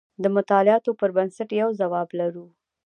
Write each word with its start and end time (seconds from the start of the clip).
د 0.23 0.25
مطالعاتو 0.35 0.91
پر 0.99 1.09
بنسټ 1.15 1.49
یو 1.61 1.69
ځواب 1.79 2.07
لرو. 2.19 2.45